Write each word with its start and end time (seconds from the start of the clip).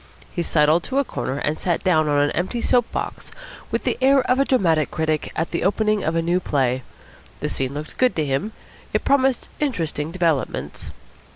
He 0.31 0.41
sidled 0.41 0.81
to 0.85 0.97
a 0.97 1.03
corner 1.03 1.37
and 1.37 1.59
sat 1.59 1.83
down 1.83 2.09
on 2.09 2.17
an 2.23 2.31
empty 2.31 2.59
soap 2.59 2.91
box 2.91 3.29
with 3.69 3.83
the 3.83 3.99
air 4.01 4.21
of 4.23 4.39
a 4.39 4.45
dramatic 4.45 4.89
critic 4.89 5.31
at 5.35 5.51
the 5.51 5.63
opening 5.63 5.99
night 5.99 6.07
of 6.07 6.15
a 6.15 6.23
new 6.23 6.39
play. 6.39 6.81
The 7.39 7.49
scene 7.49 7.75
looked 7.75 7.99
good 7.99 8.15
to 8.15 8.25
him. 8.25 8.51
It 8.95 9.05
promised 9.05 9.47
interesting 9.59 10.09
developments. 10.11 10.89